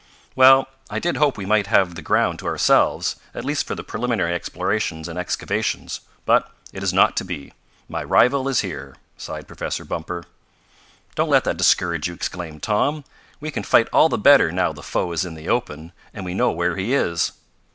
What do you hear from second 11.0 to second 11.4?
"Don't